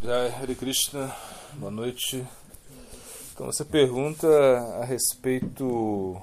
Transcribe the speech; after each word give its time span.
Jai 0.00 0.30
Hare 0.30 0.54
Krishna, 0.54 1.12
boa 1.54 1.72
noite. 1.72 2.24
Então 3.32 3.46
você 3.46 3.64
pergunta 3.64 4.28
a 4.80 4.84
respeito 4.84 6.16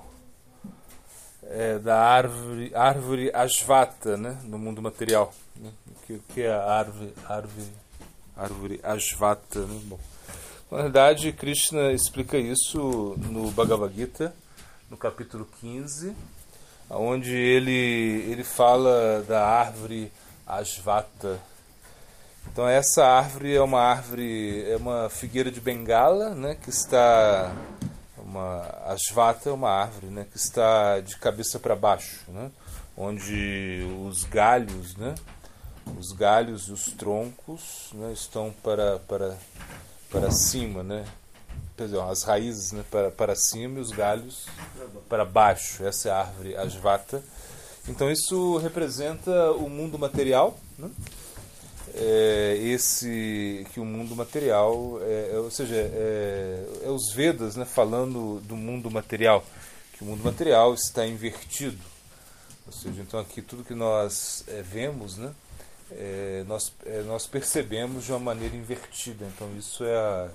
é, 1.44 1.77
da 1.79 1.99
árvore, 1.99 2.71
árvore 2.73 3.31
Ashvata, 3.33 4.15
né, 4.15 4.39
no 4.46 4.57
mundo 4.57 4.81
material. 4.81 5.33
Né? 5.57 5.69
O 6.09 6.19
que 6.33 6.41
é 6.41 6.53
a 6.53 6.63
árvore, 6.63 7.13
árvore, 7.27 7.67
árvore? 8.38 8.81
Né? 8.81 9.82
Bom, 9.84 10.00
na 10.71 10.84
verdade, 10.84 11.34
Krishna 11.34 11.92
explica 11.92 12.38
isso 12.38 13.18
no 13.30 13.52
Bhagavad 13.52 13.94
Gita, 13.94 14.34
no 14.89 14.96
capítulo 14.96 15.46
15, 15.60 16.16
onde 16.89 17.36
ele, 17.36 18.23
ele 18.32 18.46
fala 18.46 19.21
da 19.28 19.46
árvore 19.46 20.14
Ashvata 20.48 21.42
então 22.55 22.69
essa 22.69 23.05
árvore 23.05 23.53
é 23.53 23.61
uma 23.61 23.81
árvore, 23.81 24.63
é 24.71 24.77
uma 24.77 25.09
figueira 25.09 25.51
de 25.51 25.59
bengala, 25.59 26.29
né, 26.29 26.55
que 26.55 26.69
está 26.69 27.54
uma 28.18 28.61
asvata 28.86 29.50
é 29.50 29.51
uma 29.51 29.69
árvore, 29.69 30.05
né, 30.05 30.25
que 30.32 30.37
está 30.37 31.01
de 31.01 31.18
cabeça 31.18 31.60
para 31.60 31.75
baixo, 31.75 32.22
né, 32.30 32.49
onde 32.95 33.86
os 34.08 34.23
galhos, 34.23 34.95
né, 34.95 35.16
os 35.97 36.13
galhos 36.13 36.69
e 36.69 36.72
os 36.72 36.86
troncos, 36.94 37.89
né, 37.91 38.13
estão 38.13 38.55
para 38.63 38.99
para 38.99 39.38
para 40.09 40.31
cima, 40.31 40.81
né, 40.81 41.03
perdão, 41.75 42.09
as 42.09 42.23
raízes, 42.23 42.72
né, 42.72 42.85
para 42.89 43.11
para 43.11 43.35
cima 43.35 43.80
e 43.80 43.81
os 43.81 43.91
galhos 43.91 44.45
para 45.09 45.25
baixo. 45.25 45.85
Essa 45.85 46.08
é 46.08 46.11
a 46.13 46.19
árvore 46.19 46.55
asvata. 46.55 47.22
Então 47.85 48.09
isso 48.09 48.55
representa 48.59 49.52
o 49.52 49.69
mundo 49.69 49.99
material, 49.99 50.58
né? 50.77 50.89
É, 51.97 52.58
esse 52.61 53.66
que 53.73 53.80
o 53.80 53.85
mundo 53.85 54.16
material, 54.16 54.99
é, 55.02 55.31
é, 55.33 55.39
ou 55.39 55.49
seja, 55.49 55.75
é, 55.75 56.66
é, 56.83 56.89
os 56.89 57.13
Vedas 57.13 57.55
né, 57.55 57.63
falando 57.63 58.41
do 58.41 58.55
mundo 58.55 58.91
material, 58.91 59.43
que 59.93 60.03
o 60.03 60.05
mundo 60.05 60.23
material 60.23 60.73
está 60.73 61.07
invertido. 61.07 61.79
Ou 62.67 62.73
seja, 62.73 63.02
então 63.02 63.19
aqui 63.19 63.41
tudo 63.41 63.63
que 63.63 63.73
nós 63.73 64.43
é, 64.47 64.61
vemos, 64.61 65.17
né, 65.17 65.33
é, 65.91 66.43
nós, 66.47 66.73
nós 67.05 67.27
percebemos 67.27 68.05
de 68.05 68.11
uma 68.11 68.19
maneira 68.19 68.55
invertida. 68.55 69.25
Então 69.33 69.47
isso 69.57 69.85
é 69.85 69.95
a, 69.95 70.30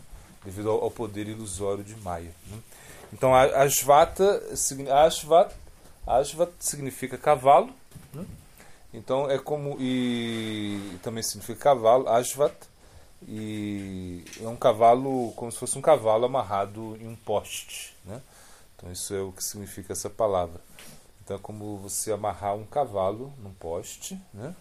devido 0.45 0.71
ao, 0.71 0.85
ao, 0.85 0.91
poder 0.91 1.29
ilusório 1.29 1.85
de 1.85 1.95
Maya. 1.97 2.33
Né? 2.47 2.59
Então 3.13 3.35
Ashvata, 3.35 4.43
Ashvat, 5.05 5.53
Ashvat 6.07 6.53
significa 6.59 7.19
cavalo, 7.19 7.71
né? 8.15 8.25
Então 8.93 9.31
é 9.31 9.39
como 9.39 9.77
e 9.79 10.99
também 11.03 11.23
significa 11.23 11.61
cavalo, 11.61 12.09
Ashvat, 12.09 12.55
e 13.27 14.25
é 14.41 14.49
um 14.49 14.57
cavalo 14.57 15.33
como 15.37 15.53
se 15.53 15.59
fosse 15.59 15.79
um 15.79 15.83
cavalo 15.83 16.25
amarrado 16.25 16.97
em 17.01 17.07
um 17.07 17.17
poste, 17.17 17.95
né? 18.05 18.21
Então 18.77 18.91
isso 18.91 19.15
é 19.15 19.21
o 19.21 19.33
que 19.33 19.45
significa 19.45 19.93
essa 19.93 20.11
palavra. 20.11 20.61
Então 21.23 21.37
é 21.37 21.41
como 21.41 21.77
você 21.77 22.11
amarrar 22.13 22.57
um 22.57 22.65
cavalo 22.65 23.33
num 23.39 23.53
poste, 23.53 24.21
né? 24.35 24.55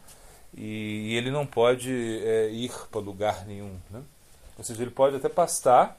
E, 0.54 1.12
e 1.12 1.16
ele 1.16 1.32
não 1.32 1.46
pode 1.46 1.92
é, 2.24 2.50
ir 2.50 2.72
para 2.92 3.00
lugar 3.00 3.46
nenhum, 3.46 3.80
né? 3.90 4.04
Ou 4.58 4.64
seja, 4.64 4.82
ele 4.82 4.92
pode 4.92 5.16
até 5.16 5.30
pastar 5.30 5.98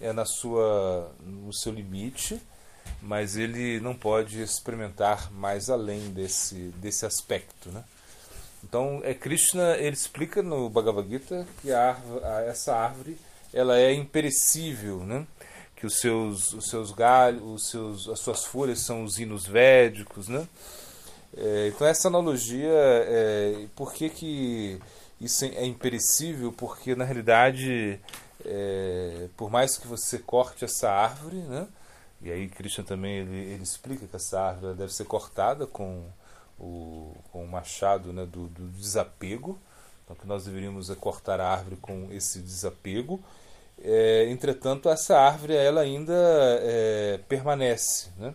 é 0.00 0.12
na 0.12 0.24
sua 0.24 1.12
no 1.20 1.52
seu 1.52 1.72
limite, 1.72 2.40
mas 3.02 3.36
ele 3.36 3.80
não 3.80 3.94
pode 3.94 4.40
experimentar 4.42 5.32
mais 5.32 5.70
além 5.70 6.10
desse, 6.10 6.72
desse 6.76 7.06
aspecto. 7.06 7.70
Né? 7.70 7.82
Então, 8.62 9.00
é 9.04 9.14
Krishna 9.14 9.76
ele 9.76 9.96
explica 9.96 10.42
no 10.42 10.68
Bhagavad 10.68 11.08
Gita 11.08 11.46
que 11.62 11.72
a 11.72 11.88
árvore, 11.88 12.24
essa 12.46 12.74
árvore 12.74 13.18
ela 13.52 13.78
é 13.78 13.92
imperecível, 13.92 14.98
né? 15.04 15.26
que 15.74 15.86
os 15.86 15.98
seus, 15.98 16.52
os 16.52 16.68
seus 16.68 16.92
galhos, 16.92 17.42
os 17.42 17.70
seus, 17.70 18.08
as 18.08 18.20
suas 18.20 18.44
folhas 18.44 18.80
são 18.80 19.02
os 19.02 19.18
hinos 19.18 19.46
védicos. 19.46 20.28
Né? 20.28 20.46
É, 21.36 21.68
então, 21.74 21.86
essa 21.86 22.08
analogia, 22.08 22.68
é, 22.70 23.66
por 23.74 23.94
que, 23.94 24.10
que 24.10 24.78
isso 25.18 25.44
é 25.46 25.64
imperecível? 25.64 26.52
Porque, 26.52 26.94
na 26.94 27.04
realidade, 27.04 27.98
é, 28.44 29.28
por 29.36 29.50
mais 29.50 29.78
que 29.78 29.86
você 29.86 30.18
corte 30.18 30.64
essa 30.64 30.90
árvore, 30.90 31.36
né? 31.36 31.66
E 32.22 32.30
aí 32.30 32.48
Krishna 32.48 32.84
também 32.84 33.18
ele, 33.18 33.36
ele 33.36 33.62
explica 33.62 34.06
que 34.06 34.16
essa 34.16 34.40
árvore 34.40 34.74
deve 34.74 34.92
ser 34.92 35.04
cortada 35.04 35.66
com 35.66 36.04
o, 36.58 37.14
com 37.32 37.44
o 37.44 37.48
machado 37.48 38.12
né, 38.12 38.26
do, 38.26 38.46
do 38.48 38.68
desapego. 38.68 39.58
Então 40.04 40.14
que 40.14 40.26
nós 40.26 40.44
deveríamos 40.44 40.90
é 40.90 40.94
cortar 40.94 41.40
a 41.40 41.48
árvore 41.48 41.76
com 41.76 42.08
esse 42.12 42.40
desapego. 42.40 43.22
É, 43.82 44.26
entretanto, 44.28 44.90
essa 44.90 45.18
árvore 45.18 45.54
ela 45.54 45.80
ainda 45.80 46.14
é, 46.62 47.18
permanece. 47.28 48.10
Né? 48.18 48.34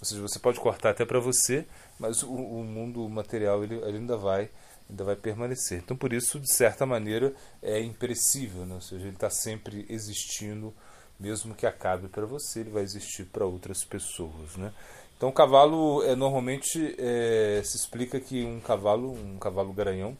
Ou 0.00 0.04
seja, 0.04 0.22
você 0.22 0.38
pode 0.38 0.58
cortar 0.58 0.90
até 0.90 1.04
para 1.04 1.20
você, 1.20 1.66
mas 1.98 2.22
o, 2.22 2.32
o, 2.32 2.64
mundo 2.64 3.06
material 3.08 3.62
ele, 3.62 3.74
ele, 3.74 3.98
ainda 3.98 4.16
vai 4.16 4.48
ainda 4.88 5.04
vai 5.04 5.16
permanecer. 5.16 5.78
Então, 5.78 5.94
por 5.94 6.14
isso, 6.14 6.40
de 6.40 6.50
certa 6.50 6.86
maneira, 6.86 7.34
é 7.60 7.78
imperecível, 7.78 8.64
né? 8.64 8.76
ou 8.76 8.80
seja, 8.80 9.04
ele 9.04 9.14
está 9.14 9.28
sempre 9.28 9.84
existindo 9.90 10.74
mesmo 11.18 11.54
que 11.54 11.66
acabe 11.66 12.08
para 12.08 12.26
você, 12.26 12.60
ele 12.60 12.70
vai 12.70 12.82
existir 12.82 13.24
para 13.24 13.44
outras 13.44 13.84
pessoas, 13.84 14.56
né? 14.56 14.72
Então, 15.16 15.30
o 15.30 15.32
cavalo 15.32 16.02
é 16.04 16.14
normalmente 16.14 16.94
é, 16.96 17.60
se 17.64 17.76
explica 17.76 18.20
que 18.20 18.44
um 18.44 18.60
cavalo, 18.60 19.12
um 19.12 19.36
cavalo 19.36 19.72
garanhão, 19.72 20.16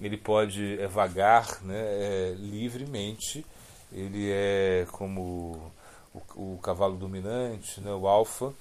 ele 0.00 0.16
pode 0.16 0.80
é, 0.80 0.86
vagar, 0.88 1.62
né, 1.62 1.78
é, 1.78 2.34
livremente. 2.36 3.46
Ele 3.92 4.30
é 4.32 4.84
como 4.90 5.72
o, 6.12 6.54
o 6.54 6.58
cavalo 6.58 6.96
dominante, 6.96 7.80
né, 7.80 7.92
o 7.92 8.08
alfa. 8.08 8.52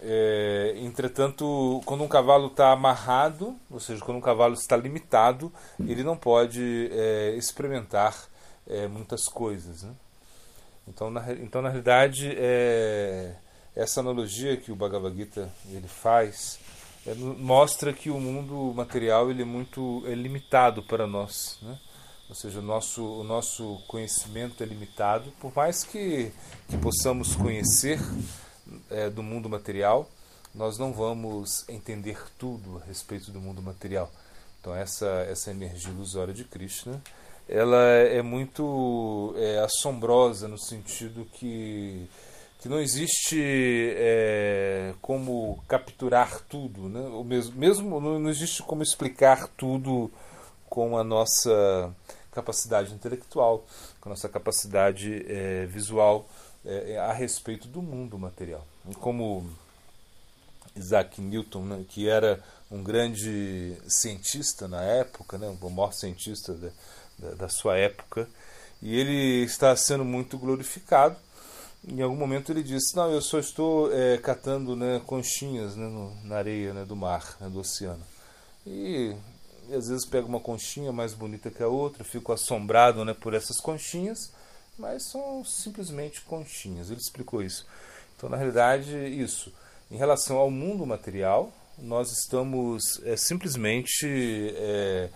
É, 0.00 0.74
entretanto, 0.78 1.80
quando 1.84 2.02
um 2.02 2.08
cavalo 2.08 2.48
está 2.48 2.72
amarrado, 2.72 3.56
ou 3.70 3.80
seja, 3.80 4.04
quando 4.04 4.18
um 4.18 4.22
cavalo 4.22 4.54
está 4.54 4.76
limitado, 4.76 5.52
ele 5.80 6.02
não 6.02 6.16
pode 6.16 6.90
é, 6.92 7.34
experimentar 7.36 8.16
é, 8.66 8.86
muitas 8.88 9.26
coisas. 9.26 9.84
Né? 9.84 9.92
Então, 10.88 11.10
na, 11.10 11.32
então, 11.32 11.62
na 11.62 11.68
realidade, 11.68 12.34
é, 12.36 13.34
essa 13.76 14.00
analogia 14.00 14.56
que 14.56 14.72
o 14.72 14.76
Bhagavad 14.76 15.16
Gita 15.16 15.50
ele 15.70 15.86
faz 15.86 16.58
é, 17.06 17.14
mostra 17.14 17.92
que 17.92 18.10
o 18.10 18.18
mundo 18.18 18.72
material 18.74 19.30
ele 19.30 19.42
é 19.42 19.44
muito 19.44 20.02
é 20.06 20.14
limitado 20.14 20.82
para 20.82 21.06
nós. 21.06 21.58
Né? 21.62 21.78
Ou 22.28 22.34
seja, 22.34 22.58
o 22.58 22.62
nosso, 22.62 23.02
o 23.02 23.24
nosso 23.24 23.82
conhecimento 23.88 24.62
é 24.62 24.66
limitado, 24.66 25.30
por 25.40 25.54
mais 25.54 25.82
que, 25.82 26.30
que 26.68 26.76
possamos 26.76 27.34
conhecer 27.34 27.98
é, 28.90 29.08
do 29.08 29.22
mundo 29.22 29.48
material, 29.48 30.10
nós 30.54 30.76
não 30.78 30.92
vamos 30.92 31.66
entender 31.68 32.18
tudo 32.36 32.78
a 32.78 32.86
respeito 32.86 33.30
do 33.30 33.40
mundo 33.40 33.62
material. 33.62 34.10
Então, 34.60 34.74
essa, 34.74 35.06
essa 35.30 35.50
energia 35.50 35.90
ilusória 35.90 36.34
de 36.34 36.44
Krishna 36.44 37.00
ela 37.48 37.82
é 37.82 38.20
muito 38.20 39.34
é, 39.36 39.58
assombrosa 39.60 40.46
no 40.46 40.58
sentido 40.58 41.26
que, 41.32 42.08
que 42.60 42.68
não 42.68 42.78
existe 42.78 43.40
é, 43.96 44.94
como 45.00 45.62
capturar 45.66 46.40
tudo, 46.42 46.88
né? 46.88 47.00
O 47.00 47.24
mesmo, 47.24 47.58
mesmo 47.58 48.00
não 48.00 48.28
existe 48.28 48.62
como 48.62 48.82
explicar 48.82 49.48
tudo 49.56 50.10
com 50.68 50.98
a 50.98 51.02
nossa 51.02 51.90
capacidade 52.32 52.92
intelectual, 52.92 53.64
com 54.00 54.10
a 54.10 54.10
nossa 54.10 54.28
capacidade 54.28 55.24
é, 55.26 55.64
visual 55.66 56.28
é, 56.64 56.98
a 56.98 57.12
respeito 57.12 57.66
do 57.66 57.80
mundo 57.80 58.18
material. 58.18 58.66
Como 59.00 59.48
Isaac 60.76 61.20
Newton, 61.20 61.64
né, 61.64 61.84
que 61.88 62.08
era 62.08 62.42
um 62.70 62.82
grande 62.82 63.76
cientista 63.88 64.68
na 64.68 64.82
época, 64.82 65.38
né, 65.38 65.48
o 65.60 65.70
maior 65.70 65.92
cientista 65.92 66.52
da, 66.52 66.70
da, 67.18 67.30
da 67.30 67.48
sua 67.48 67.76
época, 67.76 68.28
e 68.80 68.98
ele 68.98 69.44
está 69.44 69.74
sendo 69.74 70.04
muito 70.04 70.38
glorificado. 70.38 71.16
Em 71.86 72.00
algum 72.00 72.16
momento 72.16 72.52
ele 72.52 72.62
disse: 72.62 72.96
Não, 72.96 73.10
eu 73.10 73.20
só 73.20 73.38
estou 73.38 73.92
é, 73.92 74.18
catando 74.18 74.76
né, 74.76 75.00
conchinhas 75.06 75.76
né, 75.76 75.86
no, 75.86 76.14
na 76.24 76.36
areia 76.36 76.72
né, 76.72 76.84
do 76.84 76.96
mar, 76.96 77.36
né, 77.40 77.48
do 77.48 77.60
oceano. 77.60 78.02
E, 78.66 79.14
e, 79.68 79.74
às 79.74 79.88
vezes 79.88 80.06
pego 80.06 80.28
uma 80.28 80.40
conchinha 80.40 80.92
mais 80.92 81.14
bonita 81.14 81.50
que 81.50 81.62
a 81.62 81.68
outra, 81.68 82.04
fico 82.04 82.32
assombrado 82.32 83.04
né, 83.04 83.14
por 83.14 83.34
essas 83.34 83.58
conchinhas, 83.58 84.32
mas 84.78 85.10
são 85.10 85.44
simplesmente 85.44 86.20
conchinhas. 86.22 86.90
Ele 86.90 87.00
explicou 87.00 87.42
isso. 87.42 87.66
Então, 88.16 88.28
na 88.28 88.36
realidade, 88.36 88.96
isso. 89.08 89.52
Em 89.90 89.96
relação 89.96 90.36
ao 90.36 90.50
mundo 90.50 90.84
material, 90.84 91.52
nós 91.78 92.10
estamos 92.10 93.00
é, 93.04 93.16
simplesmente 93.16 94.06
é, 94.56 95.08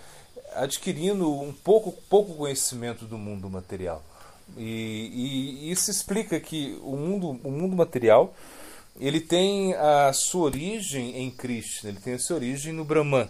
adquirindo 0.56 1.30
um 1.30 1.52
pouco, 1.52 1.92
pouco 2.08 2.34
conhecimento 2.34 3.04
do 3.04 3.18
mundo 3.18 3.48
material. 3.48 4.02
E, 4.56 5.62
e, 5.62 5.70
isso 5.70 5.90
explica 5.90 6.38
que 6.38 6.78
o 6.82 6.96
mundo, 6.96 7.40
o 7.42 7.50
mundo 7.50 7.76
material 7.76 8.34
ele 9.00 9.20
tem 9.20 9.74
a 9.74 10.12
sua 10.12 10.42
origem 10.42 11.16
em 11.16 11.30
Krishna, 11.30 11.90
ele 11.90 12.00
tem 12.00 12.14
a 12.14 12.18
sua 12.18 12.36
origem 12.36 12.72
no 12.72 12.84
Brahman. 12.84 13.28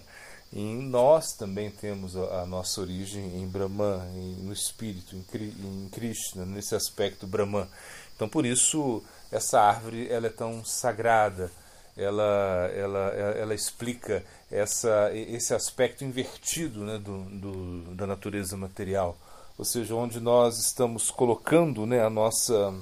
E 0.52 0.60
nós 0.60 1.32
também 1.32 1.70
temos 1.70 2.16
a, 2.16 2.42
a 2.42 2.46
nossa 2.46 2.80
origem 2.80 3.40
em 3.40 3.46
Brahman, 3.46 4.02
em, 4.14 4.42
no 4.42 4.52
espírito, 4.52 5.16
em, 5.16 5.24
em 5.34 5.88
Krishna, 5.88 6.44
nesse 6.44 6.74
aspecto 6.74 7.26
Brahman. 7.26 7.66
Então, 8.14 8.28
por 8.28 8.44
isso, 8.44 9.02
essa 9.30 9.60
árvore 9.60 10.08
ela 10.10 10.26
é 10.26 10.30
tão 10.30 10.64
sagrada, 10.64 11.50
ela, 11.96 12.70
ela, 12.74 12.98
ela 13.36 13.54
explica 13.54 14.24
essa, 14.50 15.10
esse 15.14 15.54
aspecto 15.54 16.04
invertido 16.04 16.84
né, 16.84 16.98
do, 16.98 17.24
do, 17.24 17.94
da 17.94 18.06
natureza 18.06 18.56
material, 18.56 19.16
ou 19.56 19.64
seja, 19.64 19.94
onde 19.94 20.20
nós 20.20 20.58
estamos 20.58 21.10
colocando 21.10 21.86
né, 21.86 22.04
a, 22.04 22.10
nossa, 22.10 22.74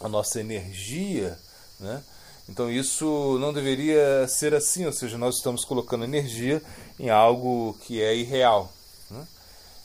a 0.00 0.08
nossa 0.08 0.40
energia. 0.40 1.38
Né? 1.78 2.02
Então, 2.48 2.70
isso 2.70 3.38
não 3.40 3.52
deveria 3.52 4.26
ser 4.28 4.54
assim, 4.54 4.86
ou 4.86 4.92
seja, 4.92 5.18
nós 5.18 5.36
estamos 5.36 5.64
colocando 5.64 6.04
energia 6.04 6.62
em 6.98 7.10
algo 7.10 7.76
que 7.82 8.00
é 8.00 8.14
irreal. 8.14 8.72
Né? 9.10 9.26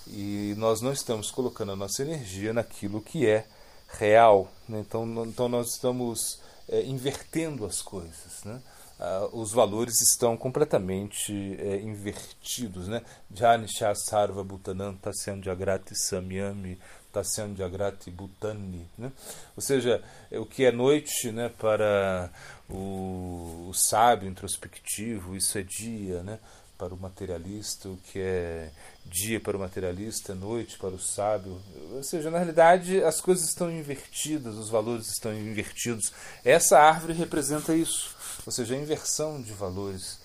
E 0.07 0.55
nós 0.57 0.81
não 0.81 0.91
estamos 0.91 1.31
colocando 1.31 1.71
a 1.71 1.75
nossa 1.75 2.01
energia 2.01 2.53
naquilo 2.53 3.01
que 3.01 3.27
é 3.27 3.45
real. 3.87 4.51
Né? 4.67 4.79
Então, 4.79 5.25
então, 5.25 5.47
nós 5.49 5.69
estamos 5.69 6.39
é, 6.69 6.83
invertendo 6.83 7.65
as 7.65 7.81
coisas. 7.81 8.43
Né? 8.43 8.61
Ah, 8.99 9.29
os 9.31 9.51
valores 9.51 10.01
estão 10.01 10.35
completamente 10.35 11.33
é, 11.59 11.81
invertidos. 11.81 12.87
Né? 12.87 13.01
Janisha 13.33 13.93
Sarva 13.95 14.43
Bhutanam 14.43 14.95
Tasyam 14.95 15.41
Jagrati 15.41 15.95
Samyami 15.95 16.79
Tasyam 17.11 17.55
Jagrati 17.55 18.11
Bhutani. 18.11 18.89
Né? 18.97 19.11
Ou 19.55 19.61
seja, 19.61 20.03
é 20.29 20.39
o 20.39 20.45
que 20.45 20.65
é 20.65 20.71
noite 20.71 21.31
né, 21.31 21.49
para 21.49 22.31
o, 22.69 23.67
o 23.69 23.73
sábio 23.73 24.29
introspectivo, 24.29 25.35
isso 25.35 25.57
é 25.57 25.63
dia. 25.63 26.23
Né? 26.23 26.39
Para 26.77 26.93
o 26.93 26.97
materialista, 26.97 27.89
o 27.89 27.97
que 27.97 28.19
é 28.19 28.69
dia 29.05 29.39
para 29.39 29.57
o 29.57 29.59
materialista, 29.59 30.35
noite 30.35 30.77
para 30.77 30.93
o 30.93 30.99
sábio. 30.99 31.59
Ou 31.93 32.03
seja, 32.03 32.29
na 32.29 32.37
realidade, 32.37 33.03
as 33.03 33.19
coisas 33.19 33.47
estão 33.47 33.71
invertidas, 33.71 34.55
os 34.55 34.69
valores 34.69 35.07
estão 35.07 35.33
invertidos. 35.33 36.11
Essa 36.43 36.79
árvore 36.79 37.13
representa 37.13 37.75
isso, 37.75 38.15
ou 38.45 38.51
seja, 38.51 38.75
a 38.75 38.77
inversão 38.77 39.41
de 39.41 39.53
valores 39.53 40.19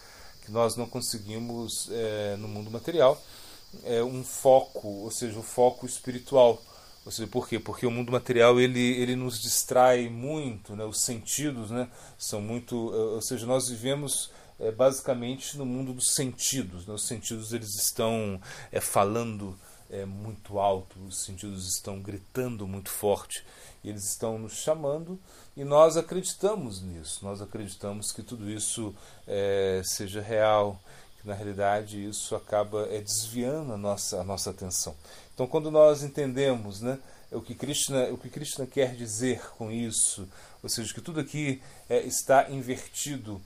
que 0.45 0.53
nós 0.53 0.77
não 0.77 0.87
conseguimos 0.87 1.89
é, 1.91 2.37
no 2.37 2.49
mundo 2.49 2.71
material. 2.71 3.21
É 3.85 4.03
um 4.03 4.23
foco, 4.23 4.87
ou 4.87 5.11
seja, 5.11 5.39
o 5.39 5.43
foco 5.43 5.87
espiritual. 5.87 6.63
Ou 7.05 7.11
seja, 7.11 7.27
por 7.27 7.49
quê? 7.49 7.59
Porque 7.59 7.87
o 7.87 7.91
mundo 7.91 8.13
material 8.13 8.61
ele, 8.61 9.01
ele 9.01 9.17
nos 9.17 9.41
distrai 9.41 10.09
muito, 10.09 10.77
né? 10.77 10.85
os 10.85 11.01
sentidos 11.01 11.71
né? 11.71 11.89
são 12.19 12.41
muito. 12.41 12.77
Ou 12.77 13.23
seja, 13.23 13.47
nós 13.47 13.69
vivemos 13.69 14.31
é, 14.63 14.71
basicamente 14.71 15.59
no 15.59 15.67
mundo 15.67 15.93
dos 15.93 16.15
sentidos. 16.15 16.87
Né? 16.87 16.95
Os 16.95 17.07
sentidos 17.07 17.53
eles 17.53 17.75
estão 17.75 18.41
é, 18.71 18.81
falando 18.81 19.59
é, 19.91 20.05
muito 20.05 20.59
alto, 20.59 20.99
os 21.07 21.25
sentidos 21.25 21.67
estão 21.75 22.01
gritando 22.01 22.67
muito 22.67 22.91
forte, 22.91 23.45
eles 23.85 24.05
estão 24.05 24.39
nos 24.39 24.55
chamando 24.55 25.19
e 25.57 25.65
nós 25.65 25.97
acreditamos 25.97 26.81
nisso. 26.81 27.25
Nós 27.25 27.43
acreditamos 27.43 28.13
que 28.13 28.23
tudo 28.23 28.51
isso 28.51 28.95
é, 29.27 29.83
seja 29.85 30.23
real, 30.23 30.81
que 31.21 31.27
na 31.27 31.35
realidade 31.35 32.03
isso 32.03 32.35
acaba 32.35 32.87
é, 32.91 33.01
desviando 33.01 33.73
a 33.73 33.77
nossa, 33.77 34.21
a 34.21 34.25
nossa 34.25 34.51
atenção. 34.51 34.97
Então, 35.35 35.47
quando 35.47 35.71
nós 35.71 36.03
entendemos, 36.03 36.81
né, 36.81 36.99
o 37.31 37.41
que 37.41 37.55
Krishna, 37.55 38.05
o 38.11 38.19
que 38.19 38.29
Krishna 38.29 38.67
quer 38.67 38.95
dizer 38.95 39.41
com 39.57 39.71
isso, 39.71 40.29
ou 40.63 40.69
seja, 40.69 40.93
que 40.93 41.01
tudo 41.01 41.19
aqui 41.19 41.63
é, 41.89 42.01
está 42.01 42.51
invertido 42.51 43.41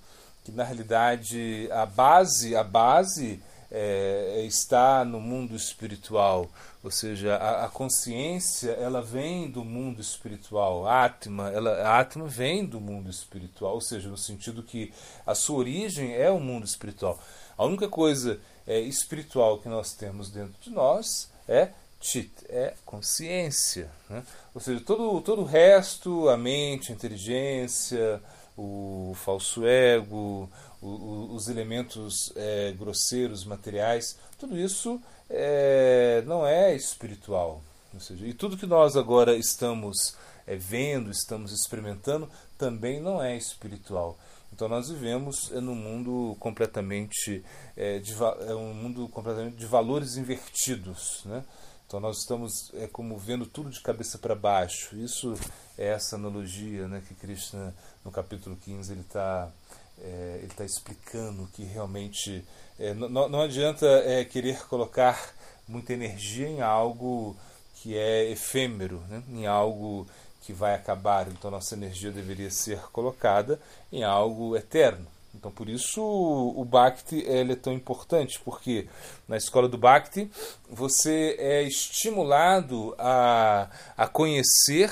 que 0.47 0.53
na 0.53 0.63
realidade 0.63 1.69
a 1.73 1.85
base, 1.85 2.55
a 2.55 2.63
base 2.63 3.43
é, 3.69 4.45
está 4.47 5.05
no 5.05 5.21
mundo 5.21 5.57
espiritual, 5.57 6.49
ou 6.85 6.91
seja, 6.91 7.35
a, 7.35 7.65
a, 7.65 7.69
consciência 7.69 8.71
ela 8.71 9.03
vem 9.03 9.51
do 9.51 9.65
mundo 9.65 10.01
espiritual, 10.01 10.87
a 10.87 11.05
Atma, 11.05 11.51
ela, 11.51 11.73
a 11.83 11.99
Atma 11.99 12.29
vem 12.29 12.65
do 12.65 12.81
mundo 12.81 13.11
espiritual, 13.11 13.75
ou 13.75 13.81
seja, 13.81 14.09
no 14.09 14.17
sentido 14.17 14.63
que 14.63 14.93
a 15.27 15.35
sua 15.35 15.59
origem 15.59 16.15
é 16.15 16.31
o 16.31 16.39
mundo 16.39 16.65
espiritual. 16.65 17.19
A 17.59 17.65
única 17.65 17.89
coisa 17.89 18.39
é, 18.69 18.79
espiritual 18.79 19.59
que 19.59 19.69
nós 19.69 19.95
temos 19.95 20.31
dentro 20.31 20.55
de 20.61 20.71
nós 20.71 21.29
é 21.49 21.71
chit, 22.01 22.31
é 22.49 22.75
consciência. 22.85 23.91
Né? 24.09 24.23
Ou 24.55 24.61
seja, 24.61 24.81
todo, 24.81 25.21
todo 25.23 25.43
o 25.43 25.45
resto, 25.45 26.29
a 26.29 26.37
mente, 26.37 26.93
a 26.93 26.95
inteligência, 26.95 28.23
o 28.57 29.13
falso 29.15 29.67
ego, 29.67 30.49
o, 30.81 30.87
o, 30.87 31.35
os 31.35 31.49
elementos 31.49 32.33
é, 32.37 32.73
grosseiros, 32.73 33.45
materiais, 33.45 34.19
tudo 34.39 34.59
isso 34.59 35.01
é, 35.29 36.23
não 36.27 36.47
é 36.47 36.75
espiritual. 36.75 37.63
Seja, 37.99 38.27
e 38.27 38.35
tudo 38.35 38.59
que 38.59 38.67
nós 38.67 38.95
agora 38.95 39.35
estamos 39.35 40.17
é, 40.47 40.55
vendo, 40.55 41.11
estamos 41.11 41.51
experimentando, 41.53 42.29
também 42.59 43.01
não 43.01 43.23
é 43.23 43.37
espiritual. 43.37 44.19
Então 44.53 44.69
nós 44.69 44.89
vivemos 44.89 45.51
é, 45.53 45.61
num 45.61 45.75
mundo 45.75 46.37
completamente 46.39 47.45
é, 47.77 47.99
de, 47.99 48.15
é 48.47 48.55
um 48.55 48.75
mundo 48.75 49.09
completamente 49.09 49.57
de 49.57 49.67
valores 49.67 50.17
invertidos, 50.17 51.23
né? 51.25 51.45
Então 51.87 52.01
nós 52.01 52.19
estamos 52.19 52.73
é, 52.75 52.89
como 52.89 53.17
vendo 53.17 53.47
tudo 53.47 53.71
de 53.71 53.81
cabeça 53.81 54.19
para 54.19 54.35
baixo. 54.35 54.97
Isso 54.97 55.35
é 55.79 55.87
essa 55.89 56.17
analogia 56.17 56.89
né, 56.89 57.01
que 57.07 57.15
Krishna, 57.15 57.73
no 58.07 58.13
capítulo 58.13 58.57
15, 58.65 58.93
ele 58.93 59.01
está 59.01 59.51
é, 60.01 60.39
ele 60.43 60.53
tá 60.55 60.65
explicando 60.65 61.49
que 61.53 61.65
realmente 61.65 62.45
é, 62.79 62.95
não, 62.95 63.41
adianta 63.41 63.87
é, 64.05 64.25
querer 64.25 64.65
colocar 64.67 65.35
muita 65.67 65.93
energia 65.93 66.47
em 66.49 66.61
algo 66.61 67.37
que 67.75 67.97
é 67.97 68.31
efêmero, 68.31 69.03
né, 69.09 69.23
em 69.29 69.47
algo 69.47 70.07
que 70.43 70.53
vai 70.53 70.75
acabar. 70.75 71.27
Então 71.29 71.51
nossa 71.51 71.75
energia 71.75 72.13
deveria 72.13 72.51
ser 72.51 72.79
colocada 72.93 73.61
em 73.93 74.05
algo 74.05 74.57
eterno. 74.57 75.07
Então, 75.35 75.51
por 75.51 75.69
isso 75.69 76.03
o 76.03 76.65
Bhakti 76.65 77.17
ele 77.27 77.53
é 77.53 77.57
tão 77.57 77.73
importante, 77.73 78.41
porque 78.43 78.89
na 79.29 79.37
escola 79.37 79.69
do 79.69 79.77
Bhakti 79.77 80.31
você 80.71 81.37
é 81.39 81.63
estimulado 81.63 82.95
a, 82.99 83.69
a 83.97 84.09
conhecer 84.09 84.91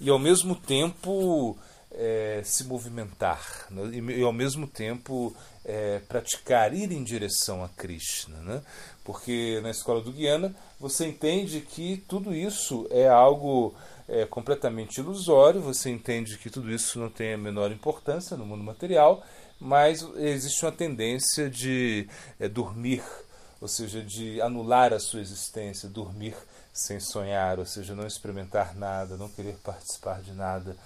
e 0.00 0.10
ao 0.10 0.18
mesmo 0.18 0.56
tempo 0.56 1.56
é, 1.96 2.42
se 2.44 2.64
movimentar, 2.64 3.66
né? 3.70 3.90
e, 3.92 4.20
e, 4.20 4.22
ao 4.22 4.32
mesmo 4.32 4.66
tempo 4.66 5.34
é, 5.64 6.00
praticar, 6.08 6.74
ir 6.74 6.92
em 6.92 7.02
direção 7.02 7.64
a 7.64 7.68
Krishna. 7.68 8.36
Né? 8.42 8.62
Porque 9.04 9.58
na 9.62 9.70
escola 9.70 10.00
do 10.00 10.12
Guiana 10.12 10.54
você 10.78 11.06
entende 11.06 11.60
que 11.60 12.04
tudo 12.08 12.34
isso 12.34 12.86
é 12.90 13.08
algo 13.08 13.74
é, 14.08 14.24
completamente 14.26 14.98
ilusório, 14.98 15.60
você 15.60 15.90
entende 15.90 16.38
que 16.38 16.50
tudo 16.50 16.70
isso 16.70 16.98
não 16.98 17.08
tem 17.08 17.34
a 17.34 17.38
menor 17.38 17.72
importância 17.72 18.36
no 18.36 18.46
mundo 18.46 18.62
material 18.62 19.24
mas 19.58 20.06
existe 20.16 20.64
uma 20.64 20.72
tendência 20.72 21.48
de 21.48 22.08
é, 22.38 22.48
dormir, 22.48 23.02
ou 23.60 23.68
seja, 23.68 24.02
de 24.02 24.40
anular 24.40 24.92
a 24.92 25.00
sua 25.00 25.20
existência, 25.20 25.88
dormir 25.88 26.34
sem 26.76 27.00
sonhar, 27.00 27.58
ou 27.58 27.64
seja, 27.64 27.94
não 27.94 28.06
experimentar 28.06 28.74
nada, 28.76 29.16
não 29.16 29.28
querer 29.28 29.56
participar 29.64 30.20
de 30.20 30.32
nada, 30.32 30.76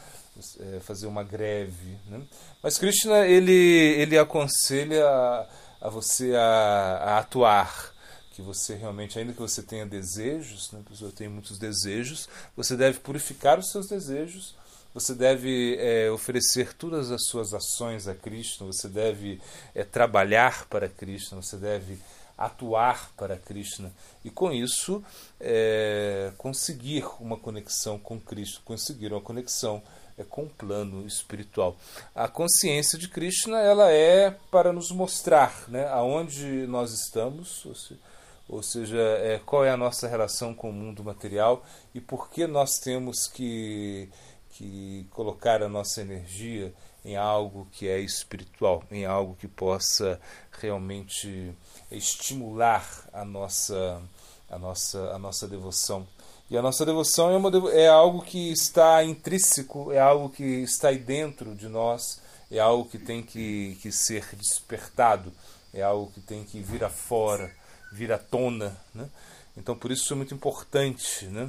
é, 0.60 0.80
fazer 0.80 1.06
uma 1.06 1.24
greve. 1.24 1.98
Né? 2.06 2.22
Mas 2.62 2.78
Krishna 2.78 3.26
ele, 3.26 3.52
ele 3.52 4.16
aconselha 4.16 5.04
a, 5.04 5.46
a 5.80 5.88
você 5.88 6.34
a, 6.34 6.40
a, 6.40 7.18
atuar, 7.18 7.92
que 8.32 8.40
você 8.40 8.74
realmente, 8.74 9.18
ainda 9.18 9.32
que 9.32 9.40
você 9.40 9.62
tenha 9.62 9.84
desejos, 9.84 10.70
né, 10.70 10.80
a 10.86 10.88
pessoa 10.88 11.10
tem 11.10 11.28
muitos 11.28 11.58
desejos, 11.58 12.28
você 12.56 12.76
deve 12.76 13.00
purificar 13.00 13.58
os 13.58 13.70
seus 13.70 13.88
desejos 13.88 14.54
você 14.92 15.14
deve 15.14 15.76
é, 15.78 16.10
oferecer 16.10 16.74
todas 16.74 17.12
as 17.12 17.26
suas 17.26 17.54
ações 17.54 18.08
a 18.08 18.14
Cristo, 18.14 18.66
você 18.66 18.88
deve 18.88 19.40
é, 19.72 19.84
trabalhar 19.84 20.66
para 20.66 20.88
Cristo, 20.88 21.36
você 21.36 21.56
deve 21.56 21.98
atuar 22.40 23.12
para 23.18 23.36
Krishna 23.36 23.92
e 24.24 24.30
com 24.30 24.50
isso 24.50 25.04
é, 25.38 26.32
conseguir 26.38 27.04
uma 27.20 27.36
conexão 27.36 27.98
com 27.98 28.18
Cristo, 28.18 28.62
conseguir 28.64 29.12
uma 29.12 29.20
conexão 29.20 29.82
é, 30.16 30.24
com 30.24 30.44
o 30.44 30.48
plano 30.48 31.06
espiritual. 31.06 31.76
A 32.14 32.26
consciência 32.28 32.98
de 32.98 33.08
Krishna 33.08 33.58
ela 33.58 33.92
é 33.92 34.30
para 34.50 34.72
nos 34.72 34.90
mostrar 34.90 35.68
né, 35.68 35.86
aonde 35.88 36.66
nós 36.66 36.92
estamos, 36.92 37.66
ou 37.66 37.74
seja, 37.74 38.00
ou 38.48 38.62
seja 38.62 38.98
é, 38.98 39.38
qual 39.44 39.62
é 39.62 39.70
a 39.70 39.76
nossa 39.76 40.08
relação 40.08 40.54
com 40.54 40.70
o 40.70 40.72
mundo 40.72 41.04
material 41.04 41.62
e 41.94 42.00
por 42.00 42.30
que 42.30 42.46
nós 42.46 42.78
temos 42.78 43.26
que 43.26 44.08
que 44.52 45.06
colocar 45.10 45.62
a 45.62 45.68
nossa 45.68 46.02
energia 46.02 46.74
em 47.04 47.16
algo 47.16 47.66
que 47.72 47.88
é 47.88 47.98
espiritual, 47.98 48.84
em 48.90 49.04
algo 49.06 49.36
que 49.36 49.48
possa 49.48 50.20
realmente 50.60 51.52
estimular 51.90 52.86
a 53.12 53.24
nossa 53.24 54.00
a 54.48 54.58
nossa 54.58 54.98
a 55.12 55.18
nossa 55.18 55.48
devoção. 55.48 56.06
E 56.50 56.58
a 56.58 56.62
nossa 56.62 56.84
devoção 56.84 57.30
é, 57.30 57.36
uma, 57.36 57.70
é 57.70 57.86
algo 57.86 58.22
que 58.22 58.50
está 58.50 59.04
intrínseco, 59.04 59.92
é 59.92 60.00
algo 60.00 60.28
que 60.28 60.42
está 60.42 60.88
aí 60.88 60.98
dentro 60.98 61.54
de 61.54 61.68
nós, 61.68 62.20
é 62.50 62.58
algo 62.58 62.90
que 62.90 62.98
tem 62.98 63.22
que, 63.22 63.78
que 63.80 63.92
ser 63.92 64.34
despertado. 64.34 65.32
é 65.72 65.82
algo 65.82 66.10
que 66.10 66.20
tem 66.20 66.42
que 66.42 66.60
vir 66.60 66.82
afora, 66.82 67.54
vir 67.92 68.12
à 68.12 68.18
tona. 68.18 68.76
Né? 68.92 69.08
Então, 69.56 69.76
por 69.76 69.92
isso 69.92 70.12
é 70.12 70.16
muito 70.16 70.34
importante 70.34 71.26
né? 71.26 71.48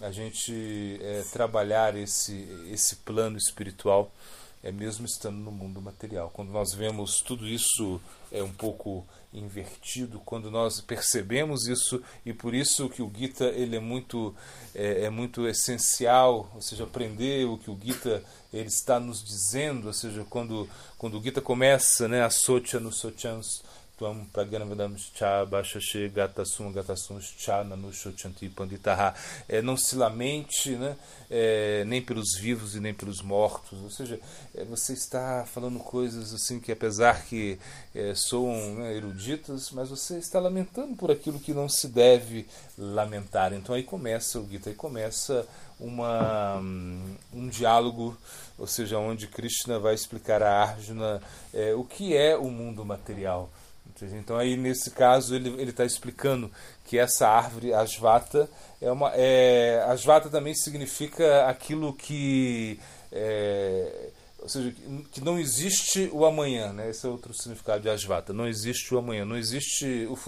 a 0.00 0.10
gente 0.10 0.98
é, 1.00 1.22
trabalhar 1.32 1.96
esse, 1.96 2.34
esse 2.70 2.96
plano 2.96 3.36
espiritual, 3.36 4.10
é 4.62 4.70
mesmo 4.70 5.04
estando 5.04 5.38
no 5.38 5.50
mundo 5.50 5.82
material. 5.82 6.30
Quando 6.30 6.50
nós 6.50 6.72
vemos 6.72 7.20
tudo 7.20 7.46
isso 7.46 8.00
é 8.30 8.42
um 8.42 8.52
pouco 8.52 9.04
invertido, 9.32 10.20
quando 10.24 10.50
nós 10.50 10.80
percebemos 10.80 11.66
isso 11.66 12.02
e 12.24 12.32
por 12.32 12.54
isso 12.54 12.88
que 12.88 13.02
o 13.02 13.10
Gita 13.12 13.46
ele 13.46 13.76
é 13.76 13.80
muito 13.80 14.34
é, 14.74 15.04
é, 15.04 15.10
muito 15.10 15.46
essencial, 15.48 16.50
ou 16.54 16.62
seja, 16.62 16.84
aprender 16.84 17.46
o 17.46 17.58
que 17.58 17.70
o 17.70 17.78
Gita 17.82 18.22
ele 18.52 18.68
está 18.68 19.00
nos 19.00 19.24
dizendo, 19.24 19.86
ou 19.86 19.92
seja, 19.92 20.24
quando 20.28 20.68
quando 20.98 21.18
o 21.18 21.22
Gita 21.22 21.40
começa, 21.40 22.06
né, 22.06 22.22
a 22.22 22.30
Socha 22.30 22.78
no 22.78 22.92
Sochans 22.92 23.62
Tvam 24.02 24.24
Pragyanavadam 24.32 24.96
Cha 25.14 25.46
Bhashashe 25.46 26.08
Gatasum 26.08 26.72
Gatasum 26.72 27.20
Cha 27.20 27.62
Nanushochanti 27.62 28.48
Panditaha. 28.48 29.14
É, 29.48 29.62
não 29.62 29.76
se 29.76 29.94
lamente 29.94 30.70
né, 30.70 30.96
é, 31.30 31.84
nem 31.84 32.02
pelos 32.02 32.36
vivos 32.36 32.74
e 32.74 32.80
nem 32.80 32.92
pelos 32.92 33.22
mortos. 33.22 33.80
Ou 33.80 33.90
seja, 33.90 34.18
é, 34.56 34.64
você 34.64 34.92
está 34.92 35.46
falando 35.46 35.78
coisas 35.78 36.34
assim 36.34 36.58
que, 36.58 36.72
apesar 36.72 37.24
que 37.26 37.60
é, 37.94 38.12
soam 38.16 38.74
né, 38.74 38.96
eruditas, 38.96 39.70
mas 39.70 39.88
você 39.88 40.18
está 40.18 40.40
lamentando 40.40 40.96
por 40.96 41.12
aquilo 41.12 41.38
que 41.38 41.54
não 41.54 41.68
se 41.68 41.86
deve 41.86 42.44
lamentar. 42.76 43.52
Então 43.52 43.72
aí 43.72 43.84
começa 43.84 44.40
o 44.40 44.48
Gita, 44.50 44.70
aí 44.70 44.74
começa 44.74 45.46
uma, 45.78 46.58
um 47.32 47.48
diálogo, 47.48 48.16
ou 48.58 48.66
seja, 48.66 48.98
onde 48.98 49.28
Krishna 49.28 49.78
vai 49.78 49.94
explicar 49.94 50.42
a 50.42 50.62
Arjuna 50.62 51.22
é, 51.54 51.72
o 51.72 51.84
que 51.84 52.16
é 52.16 52.36
o 52.36 52.50
mundo 52.50 52.84
material. 52.84 53.48
Então 54.00 54.36
aí 54.36 54.56
nesse 54.56 54.90
caso 54.90 55.34
ele 55.34 55.48
ele 55.50 55.70
está 55.70 55.84
explicando 55.84 56.50
que 56.84 56.98
essa 56.98 57.28
árvore 57.28 57.72
asvata 57.72 58.48
é 58.80 58.90
uma 58.90 59.12
é, 59.14 59.84
asvata 59.86 60.28
também 60.28 60.54
significa 60.54 61.46
aquilo 61.46 61.92
que 61.92 62.78
é, 63.12 64.10
ou 64.42 64.48
seja, 64.48 64.74
que 65.12 65.20
não 65.20 65.38
existe 65.38 66.10
o 66.12 66.26
amanhã, 66.26 66.72
né? 66.72 66.90
Esse 66.90 67.06
é 67.06 67.08
outro 67.08 67.32
significado 67.32 67.82
de 67.82 67.88
asvata. 67.88 68.32
Não 68.32 68.48
existe 68.48 68.92
o 68.92 68.98
amanhã, 68.98 69.24
não 69.24 69.36
existe 69.36 70.06
o, 70.06 70.18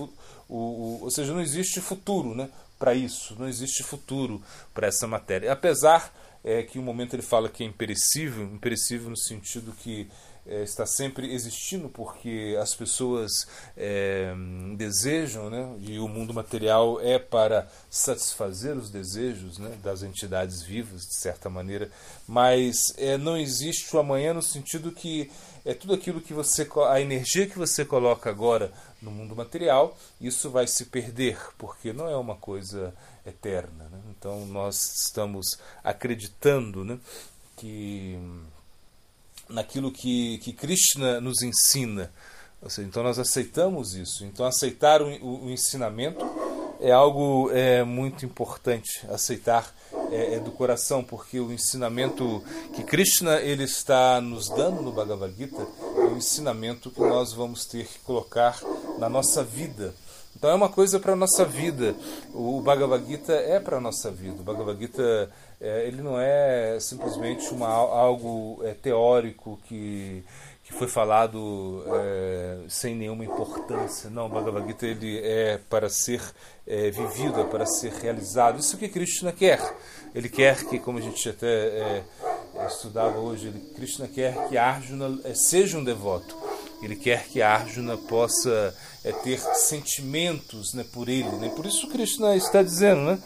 o, 0.49 0.55
o 0.55 0.99
ou 1.03 1.11
seja, 1.11 1.33
não 1.33 1.41
existe 1.41 1.81
futuro, 1.81 2.35
né? 2.35 2.49
Para 2.79 2.95
isso, 2.95 3.35
não 3.39 3.49
existe 3.49 3.83
futuro 3.83 4.41
para 4.73 4.87
essa 4.87 5.07
matéria. 5.07 5.51
Apesar 5.53 6.13
é, 6.45 6.63
que 6.63 6.79
um 6.79 6.83
momento 6.83 7.15
ele 7.15 7.23
fala 7.23 7.49
que 7.49 7.65
é 7.65 7.67
imperecível, 7.67 8.45
imperecível 8.45 9.11
no 9.11 9.17
sentido 9.17 9.73
que 9.73 10.09
é, 10.47 10.63
está 10.63 10.87
sempre 10.87 11.33
existindo 11.33 11.89
porque 11.89 12.57
as 12.61 12.75
pessoas 12.75 13.47
é, 13.77 14.35
desejam, 14.77 15.49
né? 15.49 15.75
e 15.81 15.99
o 15.99 16.09
mundo 16.09 16.35
material 16.35 17.01
é 17.01 17.19
para 17.19 17.69
satisfazer 17.89 18.77
os 18.77 18.91
desejos 18.91 19.59
né? 19.59 19.77
das 19.83 20.03
entidades 20.03 20.63
vivas, 20.63 21.03
de 21.03 21.17
certa 21.17 21.49
maneira, 21.49 21.91
mas 22.27 22.93
é, 22.99 23.17
não 23.17 23.37
existe 23.37 23.95
o 23.95 23.99
amanhã 23.99 24.35
no 24.35 24.43
sentido 24.43 24.93
que 24.93 25.31
é 25.65 25.73
tudo 25.73 25.95
aquilo 25.95 26.21
que 26.21 26.35
você, 26.35 26.69
a 26.91 27.01
energia 27.01 27.47
que 27.47 27.59
você 27.59 27.85
coloca 27.85 28.29
agora 28.29 28.71
no 29.01 29.11
mundo 29.11 29.35
material, 29.35 29.97
isso 30.21 30.51
vai 30.51 30.67
se 30.67 30.87
perder, 30.87 31.39
porque 31.57 31.93
não 31.93 32.07
é 32.07 32.17
uma 32.17 32.37
coisa 32.37 32.95
eterna. 33.27 33.89
Né? 33.91 33.99
Então 34.11 34.45
nós 34.47 34.77
estamos 35.05 35.59
acreditando 35.83 36.85
né, 36.85 36.99
que 37.57 38.19
naquilo 39.49 39.91
que, 39.91 40.39
que 40.39 40.53
Krishna 40.53 41.21
nos 41.21 41.43
ensina. 41.43 42.13
Seja, 42.69 42.89
então 42.89 43.03
nós 43.03 43.19
aceitamos 43.19 43.95
isso. 43.95 44.25
Então 44.25 44.47
aceitar 44.47 45.03
o, 45.03 45.09
o, 45.23 45.45
o 45.47 45.51
ensinamento 45.51 46.25
é 46.81 46.91
algo 46.91 47.51
é, 47.53 47.85
muito 47.85 48.25
importante. 48.25 49.07
Aceitar 49.09 49.75
é, 50.11 50.35
é, 50.35 50.39
do 50.39 50.51
coração, 50.51 51.03
porque 51.03 51.41
o 51.41 51.53
ensinamento 51.53 52.43
que 52.75 52.83
Krishna 52.83 53.41
ele 53.41 53.65
está 53.65 54.21
nos 54.21 54.49
dando 54.49 54.83
no 54.83 54.93
Bhagavad 54.93 55.35
Gita 55.37 55.67
é 55.97 56.01
um 56.01 56.17
ensinamento 56.17 56.91
que 56.91 57.01
nós 57.01 57.33
vamos 57.33 57.65
ter 57.65 57.87
que 57.87 57.99
colocar 58.01 58.61
na 58.99 59.09
nossa 59.09 59.43
vida. 59.43 59.95
Então 60.45 60.53
é 60.53 60.57
uma 60.57 60.69
coisa 60.69 61.01
para 61.01 61.15
a 61.15 61.17
nossa 61.17 61.43
vida. 61.43 61.97
O 62.35 62.61
Bhagavad 62.61 63.03
Gita 63.07 63.33
é 63.33 63.59
para 63.59 63.79
a 63.79 63.81
nossa 63.81 64.11
vida. 64.11 64.43
O 64.43 64.45
Bhagavad 64.45 64.79
Gita 64.79 65.31
é, 65.59 65.87
ele 65.87 66.03
não 66.03 66.21
é 66.21 66.77
simplesmente 66.81 67.49
uma, 67.49 67.67
algo 67.67 68.61
é, 68.63 68.75
teórico 68.75 69.59
que, 69.65 70.23
que 70.63 70.75
foi 70.75 70.87
falado 70.87 71.83
é, 71.87 72.59
sem 72.69 72.95
nenhuma 72.95 73.25
importância. 73.25 74.11
Não, 74.11 74.27
o 74.27 74.29
Bhagavad 74.29 74.67
Gita 74.67 74.87
ele 74.87 75.19
é 75.25 75.59
para 75.71 75.89
ser 75.89 76.21
é, 76.67 76.91
vivido, 76.91 77.41
é 77.41 77.45
para 77.45 77.65
ser 77.65 77.95
realizado. 77.95 78.61
Isso 78.61 78.77
que 78.77 78.87
Krishna 78.87 79.33
quer. 79.33 79.63
Ele 80.15 80.29
quer 80.29 80.63
que, 80.67 80.79
como 80.79 80.99
a 80.99 81.01
gente 81.01 81.27
até 81.27 81.47
é, 81.47 82.05
estudava 82.67 83.19
hoje, 83.19 83.47
ele, 83.47 83.61
Krishna 83.75 84.07
quer 84.07 84.47
que 84.49 84.59
Arjuna 84.59 85.21
é, 85.25 85.33
seja 85.33 85.79
um 85.79 85.85
devoto. 85.85 86.37
Ele 86.85 86.97
quer 86.97 87.27
que 87.27 87.41
Arjuna 87.41 87.97
possa 87.97 88.75
é, 89.03 89.13
ter 89.13 89.39
sentimentos 89.39 90.75
né, 90.75 90.85
por 90.93 91.09
ele. 91.09 91.31
Né? 91.37 91.51
Por 91.55 91.67
isso 91.67 91.89
Krishna 91.89 92.37
está 92.37 92.63
dizendo, 92.63 93.03
né? 93.03 93.19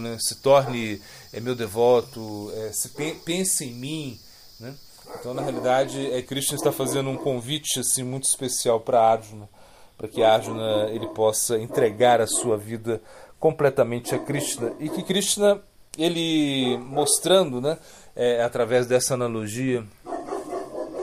Né? 0.00 0.16
se 0.20 0.36
torne 0.36 1.00
é, 1.32 1.40
meu 1.40 1.54
devoto, 1.54 2.52
é, 2.54 2.72
se 2.72 2.90
pense 3.24 3.64
em 3.64 3.72
mim. 3.72 4.18
Né? 4.58 4.74
Então, 5.18 5.34
na 5.34 5.42
realidade, 5.42 6.12
é, 6.12 6.22
Krishna 6.22 6.56
está 6.56 6.70
fazendo 6.70 7.10
um 7.10 7.16
convite 7.16 7.80
assim, 7.80 8.02
muito 8.02 8.24
especial 8.24 8.80
para 8.80 9.00
Arjuna, 9.00 9.48
para 9.96 10.08
que 10.08 10.22
Arjuna 10.22 10.88
ele 10.90 11.06
possa 11.08 11.58
entregar 11.58 12.20
a 12.20 12.26
sua 12.26 12.56
vida 12.56 13.00
completamente 13.38 14.14
a 14.14 14.18
Krishna. 14.18 14.72
E 14.78 14.88
que 14.88 15.02
Krishna, 15.02 15.60
ele 15.96 16.76
mostrando, 16.78 17.60
né, 17.60 17.78
é, 18.14 18.42
através 18.42 18.86
dessa 18.86 19.14
analogia, 19.14 19.84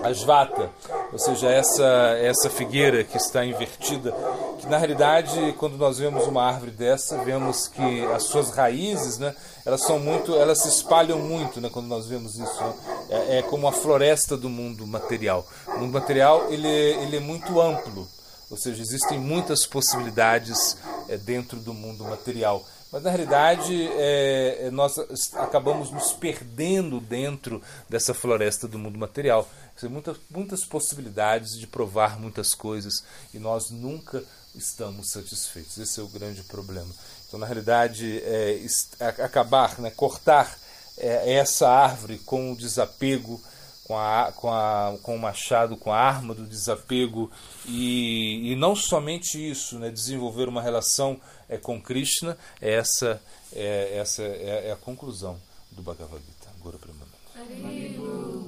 Asvata, 0.07 0.69
ou 1.11 1.19
seja, 1.19 1.49
essa, 1.49 1.85
essa 2.19 2.49
figueira 2.49 3.03
que 3.03 3.17
está 3.17 3.45
invertida, 3.45 4.13
que 4.59 4.67
na 4.67 4.77
realidade, 4.77 5.53
quando 5.57 5.77
nós 5.77 5.99
vemos 5.99 6.25
uma 6.27 6.43
árvore 6.43 6.71
dessa, 6.71 7.23
vemos 7.23 7.67
que 7.67 8.05
as 8.05 8.23
suas 8.23 8.49
raízes, 8.51 9.17
né, 9.17 9.35
elas 9.65 9.81
são 9.81 9.99
muito, 9.99 10.35
elas 10.35 10.61
se 10.61 10.69
espalham 10.69 11.19
muito, 11.19 11.61
né, 11.61 11.69
quando 11.71 11.87
nós 11.87 12.07
vemos 12.07 12.37
isso. 12.37 12.63
Né? 12.63 12.73
É, 13.09 13.37
é, 13.37 13.41
como 13.41 13.67
a 13.67 13.71
floresta 13.71 14.35
do 14.35 14.49
mundo 14.49 14.85
material. 14.85 15.45
O 15.67 15.79
mundo 15.79 15.93
material 15.93 16.51
ele, 16.51 16.67
ele 16.67 17.17
é 17.17 17.19
muito 17.21 17.61
amplo, 17.61 18.07
ou 18.49 18.57
seja, 18.57 18.81
existem 18.81 19.17
muitas 19.17 19.65
possibilidades 19.65 20.77
é, 21.07 21.17
dentro 21.17 21.59
do 21.59 21.73
mundo 21.73 22.03
material. 22.03 22.65
Mas 22.91 23.03
na 23.03 23.09
realidade 23.09 23.87
é, 23.93 24.67
é 24.67 24.71
nós 24.71 24.97
acabamos 25.35 25.91
nos 25.91 26.13
perdendo 26.13 26.99
dentro 26.99 27.61
dessa 27.89 28.13
floresta 28.13 28.67
do 28.67 28.79
mundo 28.79 28.97
material. 28.97 29.47
Tem 29.79 29.89
muitas, 29.89 30.17
muitas 30.29 30.65
possibilidades 30.65 31.57
de 31.57 31.67
provar 31.67 32.19
muitas 32.19 32.53
coisas 32.53 33.03
e 33.33 33.39
nós 33.39 33.69
nunca 33.69 34.23
estamos 34.55 35.11
satisfeitos. 35.11 35.77
Esse 35.77 35.99
é 35.99 36.03
o 36.03 36.07
grande 36.07 36.43
problema. 36.43 36.93
Então, 37.27 37.39
na 37.39 37.45
realidade, 37.45 38.19
é, 38.23 38.65
acabar, 38.99 39.79
né, 39.79 39.91
cortar 39.91 40.57
é, 40.97 41.33
essa 41.33 41.69
árvore 41.69 42.17
com 42.19 42.53
o 42.53 42.55
desapego, 42.55 43.41
com, 43.83 43.97
a, 43.97 44.31
com, 44.35 44.51
a, 44.51 44.97
com 45.01 45.15
o 45.15 45.19
machado, 45.19 45.77
com 45.77 45.93
a 45.93 45.97
arma 45.99 46.33
do 46.33 46.45
desapego, 46.45 47.31
e, 47.65 48.51
e 48.51 48.55
não 48.55 48.75
somente 48.75 49.37
isso, 49.37 49.77
né, 49.79 49.89
desenvolver 49.89 50.49
uma 50.49 50.61
relação 50.61 51.19
é, 51.47 51.57
com 51.57 51.81
Krishna, 51.81 52.37
essa, 52.59 53.21
é, 53.53 53.97
essa 53.97 54.23
é, 54.23 54.67
é 54.67 54.71
a 54.71 54.75
conclusão 54.75 55.39
do 55.71 55.81
Bhagavad 55.81 56.21
Gita. 56.25 56.47